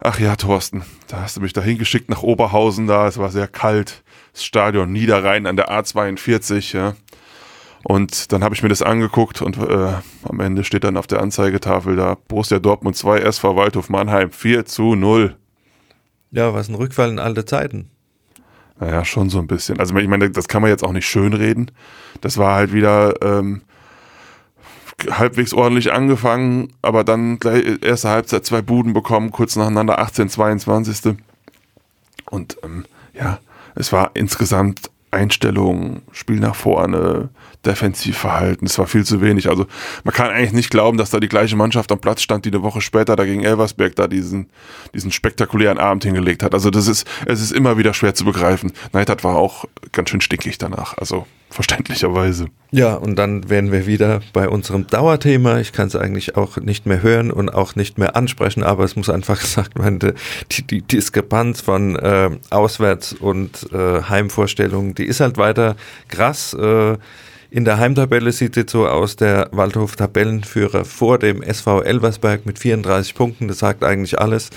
[0.00, 3.08] Ach ja, Thorsten, da hast du mich dahin geschickt nach Oberhausen da.
[3.08, 4.02] Es war sehr kalt.
[4.32, 6.94] Das Stadion Niederrhein an der A42, ja.
[7.84, 9.92] Und dann habe ich mir das angeguckt und äh,
[10.24, 14.66] am Ende steht dann auf der Anzeigetafel da Borussia Dortmund 2, SV Waldhof Mannheim 4
[14.66, 15.36] zu 0.
[16.30, 17.90] Ja, was ein Rückfall in alte Zeiten.
[18.80, 19.80] Naja, schon so ein bisschen.
[19.80, 21.70] Also ich meine, das kann man jetzt auch nicht schönreden.
[22.20, 23.62] Das war halt wieder ähm,
[25.10, 31.16] halbwegs ordentlich angefangen, aber dann gleich erste Halbzeit zwei Buden bekommen, kurz nacheinander 18, 22.
[32.30, 33.38] Und ähm, ja,
[33.74, 37.30] es war insgesamt Einstellung, Spiel nach vorne,
[37.64, 39.48] Defensivverhalten, es war viel zu wenig.
[39.48, 39.66] Also
[40.04, 42.62] man kann eigentlich nicht glauben, dass da die gleiche Mannschaft am Platz stand, die eine
[42.62, 44.48] Woche später da gegen Elversberg da diesen,
[44.94, 46.54] diesen spektakulären Abend hingelegt hat.
[46.54, 48.72] Also das ist, es ist immer wieder schwer zu begreifen.
[48.92, 52.46] Neidhardt war auch ganz schön stinkig danach, also verständlicherweise.
[52.70, 55.58] Ja, und dann wären wir wieder bei unserem Dauerthema.
[55.58, 58.96] Ich kann es eigentlich auch nicht mehr hören und auch nicht mehr ansprechen, aber es
[58.96, 60.14] muss einfach gesagt werden,
[60.52, 65.76] die, die Diskrepanz von äh, Auswärts- und äh, Heimvorstellungen, die ist halt weiter
[66.08, 66.54] krass.
[66.54, 66.98] Äh,
[67.50, 72.58] in der Heimtabelle sieht es so aus, der Waldhof Tabellenführer vor dem SV Elversberg mit
[72.58, 74.50] 34 Punkten, das sagt eigentlich alles.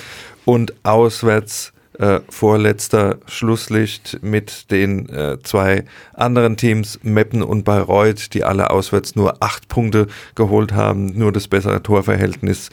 [0.44, 8.44] Und auswärts äh, vorletzter Schlusslicht mit den äh, zwei anderen Teams, Meppen und Bayreuth, die
[8.44, 11.18] alle auswärts nur acht Punkte geholt haben.
[11.18, 12.72] Nur das bessere Torverhältnis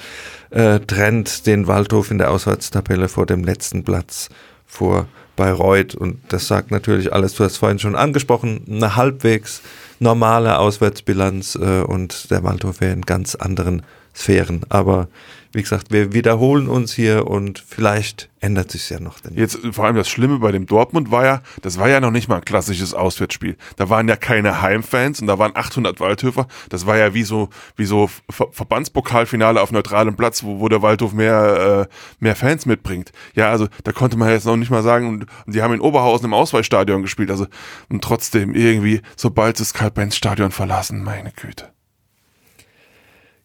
[0.49, 4.31] äh, trennt den Waldhof in der Auswärtstabelle vor dem letzten Platz
[4.65, 5.95] vor Bayreuth.
[5.95, 9.61] Und das sagt natürlich alles, du hast vorhin schon angesprochen, eine halbwegs
[9.99, 13.83] normale Auswärtsbilanz äh, und der Waldhof wäre in ganz anderen
[14.15, 14.63] Sphären.
[14.69, 15.09] Aber
[15.53, 19.17] wie gesagt, wir wiederholen uns hier und vielleicht ändert sich ja noch.
[19.35, 22.29] Jetzt vor allem das Schlimme bei dem Dortmund war ja, das war ja noch nicht
[22.29, 23.57] mal ein klassisches Auswärtsspiel.
[23.77, 26.47] Da waren ja keine Heimfans und da waren 800 Waldhöfer.
[26.69, 30.83] Das war ja wie so wie so Ver Verbandspokalfinale auf neutralem Platz, wo, wo der
[30.83, 33.13] Waldhof mehr äh, mehr Fans mitbringt.
[33.35, 35.81] Ja, also da konnte man jetzt noch nicht mal sagen und, und die haben in
[35.81, 37.31] Oberhausen im Ausweichstadion gespielt.
[37.31, 37.47] Also
[37.89, 41.73] und trotzdem irgendwie sobald das Karl-Benz-Stadion verlassen, meine Güte.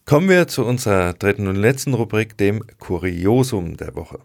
[0.06, 4.20] Kommen wir zu unserer dritten und letzten Rubrik, dem Kuriosum der Woche.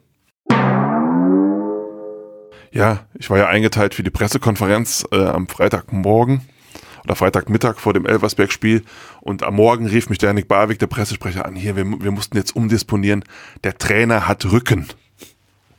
[2.72, 6.40] Ja, ich war ja eingeteilt für die Pressekonferenz äh, am Freitagmorgen
[7.04, 8.82] oder Freitagmittag vor dem Elversberg-Spiel
[9.20, 12.36] und am Morgen rief mich der Nick Barwig, der Pressesprecher, an, hier, wir, wir mussten
[12.36, 13.24] jetzt umdisponieren,
[13.62, 14.88] der Trainer hat Rücken.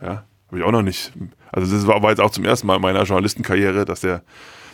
[0.01, 1.11] Ja, habe ich auch noch nicht.
[1.51, 4.23] Also das war, war jetzt auch zum ersten Mal in meiner Journalistenkarriere, dass der,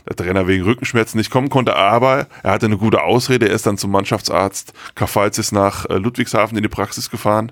[0.07, 3.65] der Trainer wegen Rückenschmerzen nicht kommen konnte, aber er hatte eine gute Ausrede, er ist
[3.65, 7.51] dann zum Mannschaftsarzt Kafalzis nach äh, Ludwigshafen in die Praxis gefahren.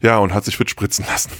[0.00, 1.30] Ja, und hat sich fit spritzen lassen.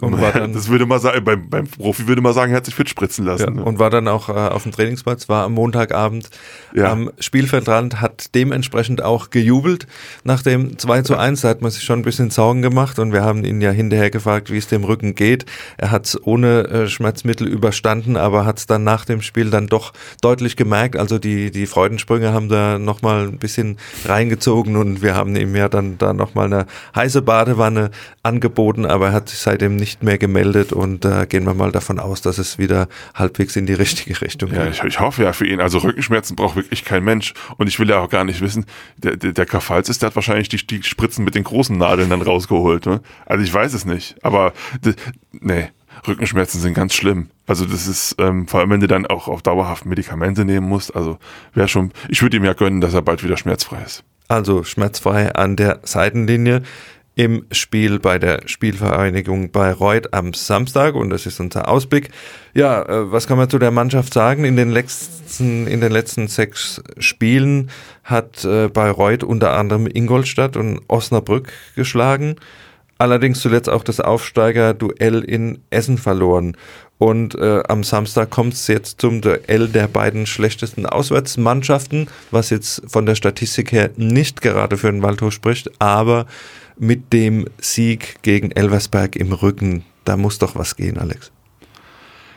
[0.00, 2.66] Und war dann, das würde man sagen, beim, beim Profi würde man sagen, er hat
[2.66, 3.44] sich fit spritzen lassen.
[3.44, 3.64] Ja, ne?
[3.64, 6.28] Und war dann auch äh, auf dem Trainingsplatz, war am Montagabend
[6.74, 6.90] ja.
[6.90, 9.86] am Spielfeldrand, hat dementsprechend auch gejubelt
[10.24, 11.42] nach dem 2 zu 1.
[11.42, 14.10] Da hat man sich schon ein bisschen Sorgen gemacht und wir haben ihn ja hinterher
[14.10, 15.46] gefragt, wie es dem Rücken geht.
[15.76, 19.68] Er hat es ohne äh, Schmerzmittel überstanden, aber hat es dann nach dem Spiel dann
[19.68, 20.96] doch deutlich gemerkt.
[20.96, 25.68] Also die, die Freudensprünge haben da nochmal ein bisschen reingezogen und wir haben ihm ja
[25.68, 27.92] dann da nochmal eine heiße Badewanne
[28.24, 31.98] angeboten, aber er hat sich seitdem nicht mehr gemeldet und äh, gehen wir mal davon
[31.98, 34.58] aus, dass es wieder halbwegs in die richtige Richtung geht.
[34.58, 35.60] Ja, ich, ich, hoffe ja für ihn.
[35.60, 37.34] Also Rückenschmerzen braucht wirklich kein Mensch.
[37.56, 40.48] Und ich will ja auch gar nicht wissen, der, der, der Kafalz der hat wahrscheinlich
[40.48, 42.86] die, die Spritzen mit den großen Nadeln dann rausgeholt.
[42.86, 43.00] Ne?
[43.24, 44.16] Also ich weiß es nicht.
[44.22, 44.52] Aber
[45.32, 45.68] nee,
[46.06, 47.30] Rückenschmerzen sind ganz schlimm.
[47.46, 50.94] Also das ist, ähm, vor allem wenn du dann auch auf dauerhaft Medikamente nehmen musst.
[50.94, 51.18] Also
[51.54, 54.04] wäre schon, ich würde ihm ja gönnen, dass er bald wieder schmerzfrei ist.
[54.28, 56.62] Also schmerzfrei an der Seitenlinie
[57.16, 62.10] im Spiel bei der Spielvereinigung Bayreuth am Samstag und das ist unser Ausblick.
[62.54, 64.44] Ja, äh, was kann man zu der Mannschaft sagen?
[64.44, 67.70] In den letzten, in den letzten sechs Spielen
[68.04, 72.36] hat äh, Bayreuth unter anderem Ingolstadt und Osnabrück geschlagen.
[72.98, 76.56] Allerdings zuletzt auch das Aufsteiger-Duell in Essen verloren.
[76.98, 82.82] Und äh, am Samstag kommt es jetzt zum Duell der beiden schlechtesten Auswärtsmannschaften, was jetzt
[82.86, 86.26] von der Statistik her nicht gerade für den Waldhof spricht, aber
[86.78, 89.84] mit dem Sieg gegen Elversberg im Rücken.
[90.04, 91.32] Da muss doch was gehen, Alex.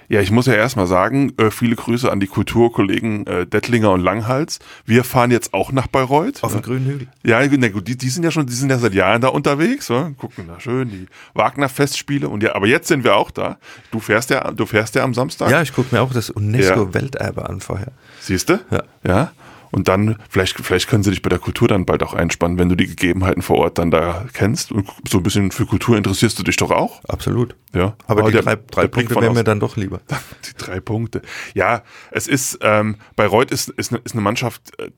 [0.10, 4.02] Ja, ich muss ja erstmal sagen, äh, viele Grüße an die Kulturkollegen äh, Dettlinger und
[4.02, 4.58] Langhals.
[4.84, 6.44] Wir fahren jetzt auch nach Bayreuth.
[6.44, 7.08] Auf dem grünen Hügel.
[7.24, 9.88] Ja, gut, die, die sind ja schon, die sind ja seit Jahren da unterwegs.
[9.90, 10.10] Ja?
[10.18, 13.60] Gucken da schön die Wagner-Festspiele und ja, aber jetzt sind wir auch da.
[13.92, 15.52] Du fährst ja, du fährst ja am Samstag.
[15.52, 17.92] Ja, ich gucke mir auch das UNESCO-Welterbe an vorher.
[18.20, 18.60] Siehst du?
[18.72, 18.84] Ja.
[19.06, 19.32] Ja.
[19.72, 22.70] Und dann, vielleicht, vielleicht können sie dich bei der Kultur dann bald auch einspannen, wenn
[22.70, 24.72] du die Gegebenheiten vor Ort dann da kennst.
[24.72, 27.04] Und so ein bisschen für Kultur interessierst du dich doch auch.
[27.06, 27.56] Absolut.
[27.74, 27.96] Ja.
[28.08, 30.02] Aber, Aber die der, drei, drei Punkte wären mir dann doch lieber.
[30.46, 31.22] Die drei Punkte.
[31.54, 34.92] Ja, es ist, ähm, Bayreuth ist, ist, eine, ist eine Mannschaft, äh,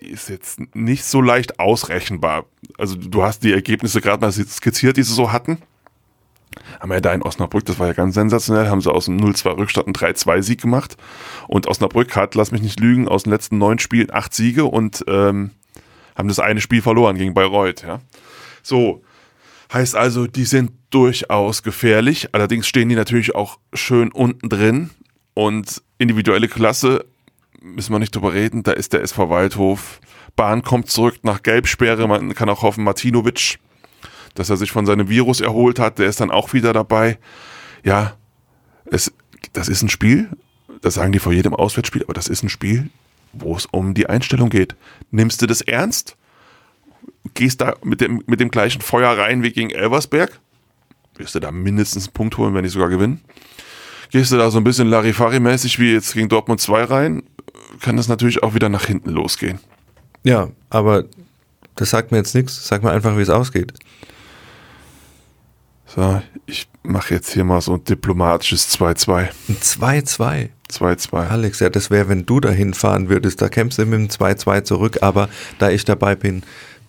[0.00, 2.46] die ist jetzt nicht so leicht ausrechenbar.
[2.76, 5.58] Also du hast die Ergebnisse gerade mal skizziert, die sie so hatten
[6.80, 9.56] haben ja da in Osnabrück, das war ja ganz sensationell, haben sie aus dem 0-2
[9.56, 10.96] Rückstand einen 3-2-Sieg gemacht.
[11.46, 15.04] Und Osnabrück hat, lass mich nicht lügen, aus den letzten neun Spielen acht Siege und
[15.08, 15.50] ähm,
[16.16, 17.82] haben das eine Spiel verloren gegen Bayreuth.
[17.82, 18.00] Ja.
[18.62, 19.02] So,
[19.72, 22.28] heißt also, die sind durchaus gefährlich.
[22.32, 24.90] Allerdings stehen die natürlich auch schön unten drin.
[25.34, 27.04] Und individuelle Klasse,
[27.60, 30.00] müssen wir nicht drüber reden, da ist der SV Waldhof.
[30.36, 33.58] Bahn kommt zurück nach Gelbsperre, man kann auch hoffen, Martinovic
[34.38, 37.18] dass er sich von seinem Virus erholt hat, der ist dann auch wieder dabei.
[37.84, 38.14] Ja,
[38.86, 39.12] es,
[39.52, 40.28] das ist ein Spiel,
[40.80, 42.90] das sagen die vor jedem Auswärtsspiel, aber das ist ein Spiel,
[43.32, 44.76] wo es um die Einstellung geht.
[45.10, 46.16] Nimmst du das ernst?
[47.34, 50.38] Gehst da mit dem, mit dem gleichen Feuer rein wie gegen Elversberg?
[51.16, 53.20] Wirst du da mindestens einen Punkt holen, wenn nicht sogar gewinnen?
[54.10, 57.22] Gehst du da so ein bisschen Larifari-mäßig wie jetzt gegen Dortmund 2 rein,
[57.80, 59.58] kann das natürlich auch wieder nach hinten losgehen.
[60.22, 61.04] Ja, aber
[61.74, 62.66] das sagt mir jetzt nichts.
[62.66, 63.72] Sag mir einfach, wie es ausgeht.
[65.94, 69.28] So, ich mache jetzt hier mal so ein diplomatisches 2-2.
[69.48, 70.48] Ein 2-2?
[70.70, 71.28] 2-2.
[71.28, 74.64] Alex, ja, das wäre, wenn du dahin fahren würdest, da kämpfst du mit dem 2-2
[74.64, 76.42] zurück, aber da ich dabei bin,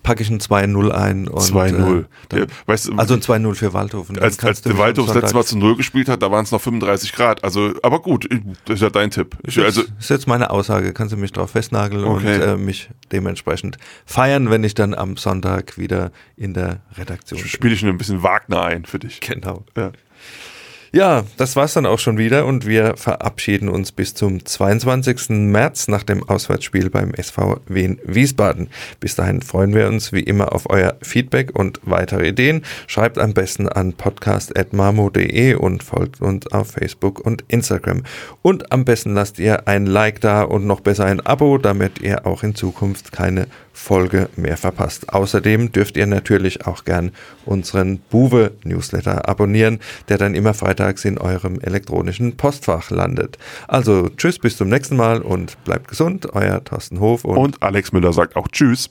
[0.04, 1.28] packe ich ein 2-0 ein.
[1.28, 2.06] 2-0.
[2.34, 4.08] Äh, weißt, also ein 2-0 für Waldhof.
[4.20, 6.62] Als, als der Waldhof das letzte Mal zu 0 gespielt hat, da waren es noch
[6.62, 7.44] 35 Grad.
[7.44, 8.28] Also, aber gut,
[8.66, 9.38] das ist ja dein Tipp.
[9.44, 10.94] Ich, also, das ist jetzt meine Aussage.
[10.94, 12.36] Kannst du mich drauf festnageln okay.
[12.36, 17.50] und äh, mich dementsprechend feiern, wenn ich dann am Sonntag wieder in der Redaktion bin.
[17.50, 19.20] Spiele ich nur ein bisschen Wagner ein für dich.
[19.22, 19.64] Genau.
[19.78, 19.92] Ja.
[20.91, 25.30] Ja, das war's dann auch schon wieder und wir verabschieden uns bis zum 22.
[25.30, 28.69] März nach dem Auswärtsspiel beim SV Wien Wiesbaden.
[28.99, 32.63] Bis dahin freuen wir uns wie immer auf euer Feedback und weitere Ideen.
[32.88, 38.02] Schreibt am besten an podcast.marmo.de und folgt uns auf Facebook und Instagram.
[38.41, 42.25] Und am besten lasst ihr ein Like da und noch besser ein Abo, damit ihr
[42.25, 43.45] auch in Zukunft keine
[43.80, 45.13] Folge mehr verpasst.
[45.13, 47.12] Außerdem dürft ihr natürlich auch gern
[47.46, 53.38] unseren Buwe Newsletter abonnieren, der dann immer freitags in eurem elektronischen Postfach landet.
[53.68, 56.34] Also tschüss, bis zum nächsten Mal und bleibt gesund.
[56.34, 58.89] Euer Thorsten Hof und, und Alex Müller sagt auch tschüss.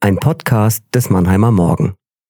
[0.00, 1.94] Ein Podcast des Mannheimer Morgen.